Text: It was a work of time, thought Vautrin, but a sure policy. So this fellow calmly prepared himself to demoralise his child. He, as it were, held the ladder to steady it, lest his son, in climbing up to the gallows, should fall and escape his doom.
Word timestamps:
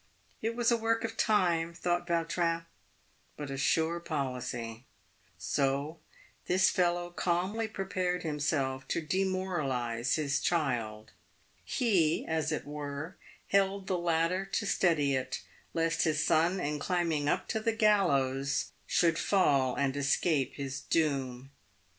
It 0.41 0.55
was 0.55 0.71
a 0.71 0.77
work 0.77 1.03
of 1.03 1.15
time, 1.15 1.75
thought 1.75 2.07
Vautrin, 2.07 2.65
but 3.37 3.51
a 3.51 3.55
sure 3.57 3.99
policy. 3.99 4.85
So 5.37 5.99
this 6.47 6.71
fellow 6.71 7.11
calmly 7.11 7.67
prepared 7.67 8.23
himself 8.23 8.87
to 8.87 9.01
demoralise 9.01 10.15
his 10.15 10.39
child. 10.39 11.11
He, 11.63 12.25
as 12.25 12.51
it 12.51 12.65
were, 12.65 13.15
held 13.49 13.85
the 13.85 13.95
ladder 13.99 14.43
to 14.43 14.65
steady 14.65 15.13
it, 15.15 15.43
lest 15.75 16.01
his 16.05 16.25
son, 16.25 16.59
in 16.59 16.79
climbing 16.79 17.29
up 17.29 17.47
to 17.49 17.59
the 17.59 17.71
gallows, 17.71 18.71
should 18.87 19.19
fall 19.19 19.75
and 19.75 19.95
escape 19.95 20.55
his 20.55 20.79
doom. 20.81 21.51